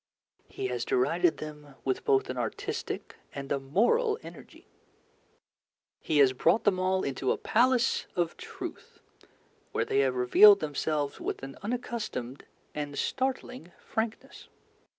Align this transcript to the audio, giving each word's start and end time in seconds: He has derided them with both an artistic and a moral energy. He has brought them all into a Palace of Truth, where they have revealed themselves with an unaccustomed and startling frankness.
He 0.49 0.65
has 0.65 0.83
derided 0.83 1.37
them 1.37 1.75
with 1.85 2.03
both 2.05 2.31
an 2.31 2.35
artistic 2.35 3.17
and 3.35 3.51
a 3.51 3.59
moral 3.59 4.17
energy. 4.23 4.67
He 5.99 6.17
has 6.17 6.33
brought 6.33 6.63
them 6.63 6.79
all 6.79 7.03
into 7.03 7.31
a 7.31 7.37
Palace 7.37 8.07
of 8.15 8.35
Truth, 8.35 8.99
where 9.73 9.85
they 9.85 9.99
have 9.99 10.15
revealed 10.15 10.59
themselves 10.59 11.19
with 11.19 11.43
an 11.43 11.55
unaccustomed 11.61 12.45
and 12.73 12.97
startling 12.97 13.73
frankness. 13.79 14.47